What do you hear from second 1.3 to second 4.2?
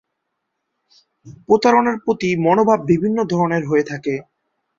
প্রতারণার প্রতি মনোভাব বিভিন্ন ধরনের হয়ে থাকে।